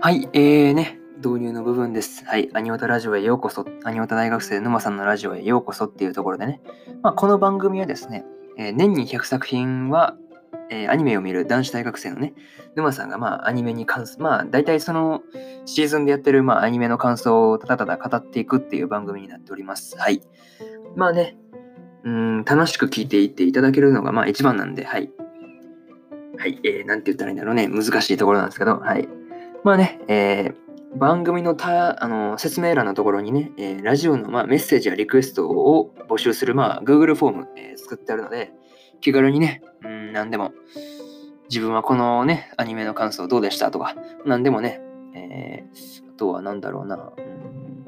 [0.00, 2.24] はい、えーね、導入の部分です。
[2.24, 3.64] はい、アニオタラジオへようこそ。
[3.84, 6.60] アニオタ大学生沼さんのラジオへようこそっていうところでね、
[7.02, 8.24] まあ、この番組はですね、
[8.58, 10.16] えー、年に100作品は、
[10.68, 12.34] えー、アニメを見る男子大学生のね、
[12.74, 15.22] 沼さんがまあアニメに関する、まあ大体その
[15.64, 19.96] シーズンでやってるまあアニメの感想をただただ語っていくっていう番組になっております。
[19.96, 20.22] はい。
[20.96, 21.36] まあね、
[22.04, 25.10] うん、楽しく聞いていっていただけるのがまあ一番なんで、はい。
[26.38, 27.68] はい、えー、なんて言ったらいいんだろうね。
[27.68, 29.08] 難しいところなんですけど、はい。
[29.64, 38.52] まあね、えー、番組のたあの説明欄のところにね、えー、ラジオの、まあ、メッセージやリクエストを募集する、まあ、Google フォーム、えー、作ってあるので、
[39.00, 40.52] 気軽にね、うん、何でも、
[41.48, 43.94] 自分はこのね、アニメの感想どうでしたとか、
[44.24, 44.80] 何でもね、
[45.14, 47.84] えー、あとは何だろうな、うん、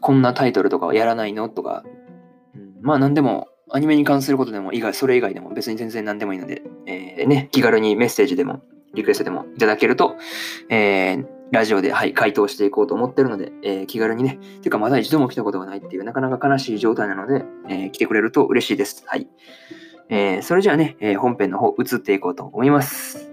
[0.00, 1.84] こんなタイトルとかはやらないのとか、
[2.82, 10.16] まあ何でも、アニメに関することでも、以外、それ以外でも別に全然何でもいいので、えー、ね、気軽にメッセージでもリクエストでもいただけると、
[10.68, 19.04] えー、ラジオで、はい、回答していこうと思ってるので、えー、気軽にね、てかまだ一度も来たことがないっていう、なかなか悲しい状態なので、えー、来てくれると嬉しいです。
[19.06, 19.26] はい。
[20.10, 23.31] えー、それじゃあね、え、本編の方移っていこうと思います。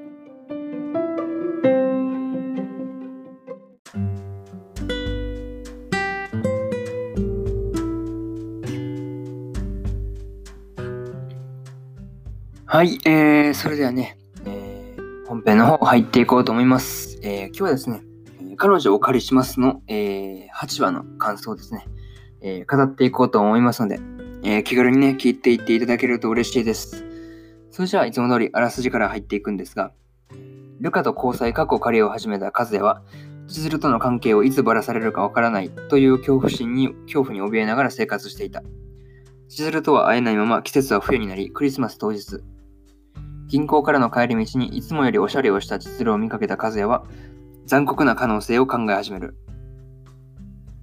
[12.79, 17.19] はい、えー、それではね、えー本編の方入っていこうと思います。
[17.23, 18.03] えー、今日はですね、
[18.55, 21.85] 彼女をお借りしますの、えー、8話の感想ですね、
[22.39, 23.99] えー、語っていこうと思いますので、
[24.45, 27.03] えー気軽にね、聞いていっていただけると嬉しいです。
[27.69, 29.91] それじゃあ、いつも通りあらすじから入っていくんですが、
[30.79, 33.01] ルカと交際過去狩りを始めたカズヤは、
[33.49, 38.63] 千鶴との関係をいつばらされるかわからないという恐怖心に、恐怖に怯えながら生活していた。
[39.49, 42.41] 千鶴とは会えないまま季節は冬になり、クリスマス当日、
[43.49, 47.03] 銀行からの帰り道にいつもよりおしゃれをした実郎を見かけた和也は
[47.65, 49.35] 残酷な可能性を考え始める。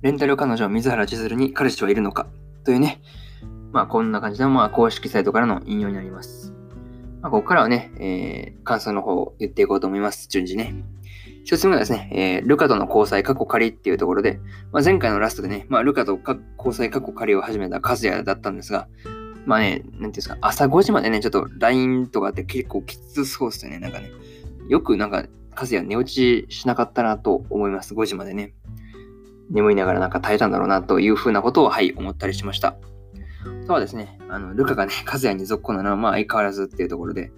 [0.03, 2.27] レンタル彼女水原千鶴に彼氏はいるのか？
[2.65, 3.01] というね、
[3.73, 6.53] まあこんな感じで、まあ公式サイトからの引用になります。
[7.23, 10.29] まあ、ここからはね、えー、感想の方を言っていこうと思います。
[10.29, 10.75] 順次ね。
[11.45, 14.41] 一つ目はですね、えー、ルカとの交際過去仮っていうところで、
[14.73, 16.19] まあ、前回のラストでね、まあ、ルカと
[16.59, 18.89] 交際過去仮を始めた和也だったんですが、
[19.47, 23.79] まあね、なんていうんですか、朝5時までね、ちょっと LINE とかって結構きつそうっすよね。
[23.79, 24.11] なんかね、
[24.69, 25.25] よくなんか、
[25.59, 27.95] 和也寝落ちしなかったなと思います。
[27.95, 28.53] 5時までね。
[29.49, 32.77] 眠いながらなんか耐えたんだろうなというふうなことを、はい、思ったりしました。
[33.65, 37.31] あとはですね、あの、ルカがね、和也に続行なのは、まあ相変わらずっていうところで、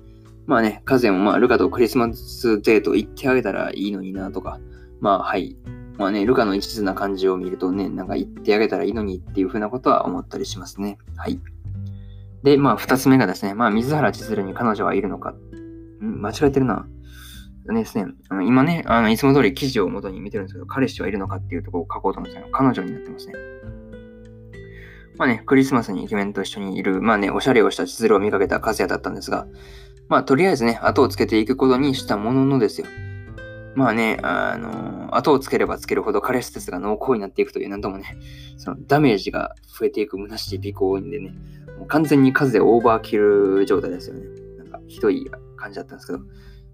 [0.46, 4.58] まあね、和也もまあ、ルカとクリスマスデート行ってあげたらいいのになとか、
[5.00, 5.56] まあはい、
[5.98, 10.96] まあね、ルカの一途な感じを見るとね、なんか行ってあげたらいいのにっていうふうなことは思ったりしますね。
[11.16, 11.40] はい。
[12.48, 15.34] で、まあ、二つ目がですね、まあ、水原千鶴に彼女はいるのか。
[16.02, 16.22] ん？
[16.22, 16.86] 間違えてるな。
[17.66, 23.34] ですね、あの今ね、あのいつも通り記事を元に見てるんですけど、彼氏はいるのかっていうところを書こうと思うんですけど、彼女になってますね。
[25.18, 29.46] まあね、クリスマスにイケメンと一緒にいる、まあね、おしゃれをした千鶴を見かけた和也だったんですが、
[30.08, 32.86] まあ、とりあえずね、後をつけていくことにしたもののですよ。
[33.74, 38.16] まあね、あの、後をつければつけるほど彼氏ですが濃厚になっていくという、なんともね、
[38.56, 41.34] そのダメージが増えていく虚しい尾行因でね、
[41.78, 44.26] もう完全に数でオーバーキル状態ですよね。
[44.58, 46.20] なんかひどい感じだったんですけど、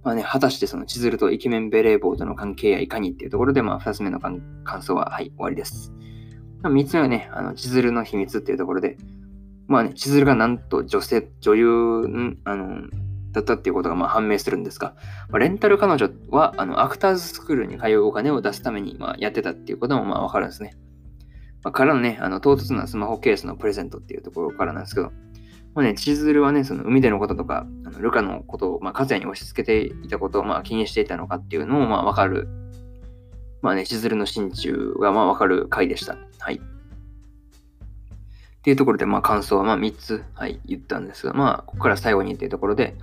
[0.03, 4.43] まあね、果たしてその千鶴とイケメンベレー帽との関係やいかにっていうところで、まあ二つ目の感
[4.83, 5.93] 想は、はい、終わりです。
[6.63, 8.97] まあ三つ目はね、あの、千鶴の秘密っていうところで、
[9.67, 12.89] まあね、千鶴がなんと女性、女優、あの、
[13.35, 14.95] だったっていうことがまあ判明するんですが、
[15.29, 20.77] まあ、レンタル彼女はあのアクターズスクールに通うお金を出すためにまあやってたっていうこともまあわかるんですね。
[21.65, 25.13] まあ、からのね、あの唐突なスマホケースのプレゼントっていうところからなんですけど、
[25.75, 32.49] まあね、千鶴はね、その海でのこととか、あのルカのことを、まあ、和也に押し付けていたことを、まあ、気にしていたのかっていうのも、まあ、わかる。
[33.63, 36.17] まあね、千鶴の心中が、まあ、わかる回でした。
[36.39, 36.57] はい。
[36.57, 36.61] っ
[38.63, 42.95] ていうところで、まあ、感想は、まあ、3つ、はい、言ったんですが、まあ、ここから最後にっていうところで、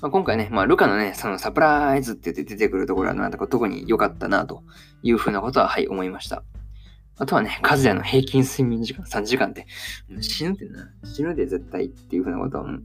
[0.00, 4.64] まあ、今回ね、まあ、ルカのね、そのサプライズって言って出てくるところは、なんか特に良かったな、と
[5.02, 6.42] いうふうなことは、はい、思いました。
[7.18, 9.66] あとはね、和也の平均睡眠時間3時間って、
[10.20, 12.78] 死ぬってな、死ぬで絶対っていうふうなことを、3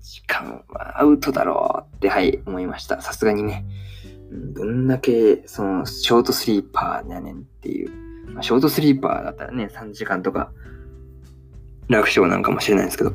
[0.00, 3.02] 時間はアウトだろうって、はい、思いました。
[3.02, 3.64] さすがにね、
[4.30, 7.90] どんだけ、その、ショートスリーパーやねんっていう。
[8.32, 10.52] まあ、ショートスリーパーだったらね、3時間とか、
[11.88, 13.12] 楽勝なんかもしれないですけど、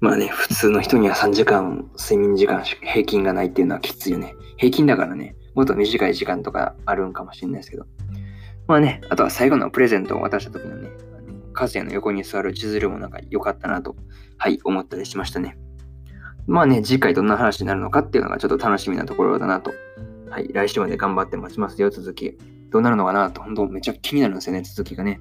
[0.00, 4.34] まあね、普通の人には3時間睡眠時間平均がないっていうのはきついよね。
[4.56, 7.86] 平均だからね、もっと短い時間とかあるんかもしれないですけど。
[8.72, 13.96] まあね、あとは最後のプレゼントを渡した時のね、あの和也の横に座る千鶴もなんか良かったなと、
[14.38, 15.58] はい、思ったりしましたね。
[16.46, 19.74] まあね、次回どんな話になるのかっていうのがちょっと楽しみなところだなと。
[20.30, 22.38] はい、来週まで頑張って待ちますよ、続き。
[22.70, 25.20] どうなるのかなと、本当めっちゃ気になるんですよね、続きがね。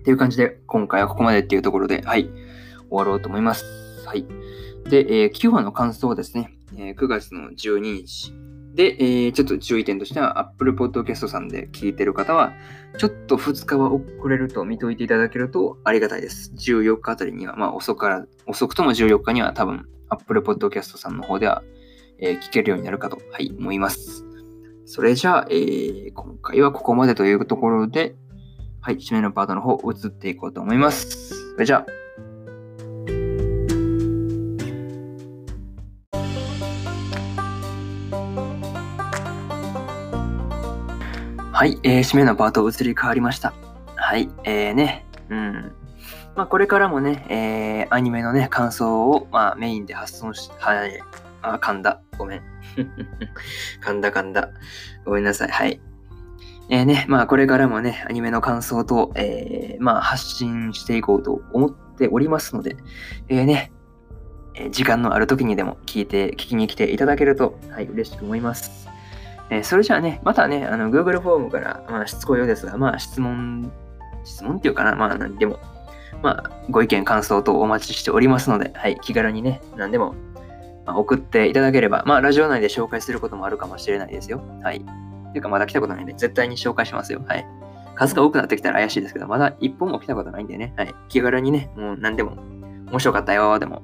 [0.00, 2.32] っていう感じで、今回はここまでっていうところで、はい、終
[2.90, 3.64] わろうと思います。
[4.06, 4.26] はい。
[4.90, 6.52] で、えー、9話の感想ですね。
[6.76, 8.51] えー、9月の12日。
[8.74, 12.52] で、えー、ちょっと注意点としては、Apple Podcast さんで聞いてる方は、
[12.96, 16.52] ちょっと2日は遅れると見といていただけるとありがたいです。
[16.56, 21.62] 14日あたりには、まあ遅から、遅くとも14日には多分 Apple Podcast さんの方では、
[22.18, 24.24] えー、聞けるようになるかと、はい、思います。
[24.86, 28.14] それじゃあ、えー、今回はここまでというところで、
[28.80, 31.52] はい、締めのパートの方、移っていこうと思います。
[31.54, 32.01] それじゃあ、
[41.62, 43.54] はい、えー、締めのパート移り変わりました。
[43.94, 45.72] はい、えーね、うん。
[46.34, 51.00] まあ、これからもね、えー、アニメのね、感想を、まあ、メインで発送し、はい、
[51.40, 52.02] あ、噛んだ。
[52.18, 52.42] ごめん。
[53.80, 54.50] 噛んだ噛んだ。
[55.04, 55.50] ごめんなさい。
[55.50, 55.80] はい。
[56.68, 62.76] えー、ね、まあ、これからもね、アニメの感想と、えー、まあ、発信していこうと思っておりますので、
[63.28, 63.70] えー、ね、
[64.56, 68.82] えー、時間のある時にでも聞いて、聞きに来ていただけると、はい、嬉しく思います。
[69.52, 73.70] えー、それじゃあね、またね、あの Google フォームから、まあ、しつこいようですが、まあ、質問、
[74.24, 75.58] 質問っていうかな、まあ、何でも、
[76.22, 80.14] まあ、ご意見、感想等お待ちしておりますので、はい、気軽にね、何でも、
[80.86, 84.40] まあ、送っていただければ、まあ、ラジオ内で紹介することもあるかもしれないですよ。
[84.62, 84.78] はい。
[85.32, 87.22] ていうか、まだ来たことないんで、絶対に紹介しますよ。
[87.26, 87.46] はい。
[87.94, 90.94] 数が多くなってきたら怪しいですけど、まだ一本も来たことないんでね、はい。
[91.10, 92.38] 気軽にね、もう何でも、
[92.90, 93.82] 面白かったよ、でも、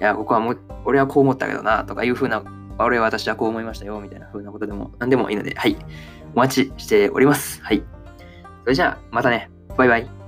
[0.00, 2.44] いや、ここはもう、俺はこう思ったけどな、とかいう風な
[2.84, 5.76] 俺は私はこう思いましたよ、みたいな風なことでも何でもいいので、はい。
[6.34, 7.62] お待ちしております。
[7.62, 7.82] はい。
[8.62, 9.50] それじゃあ、またね。
[9.76, 10.19] バイバイ。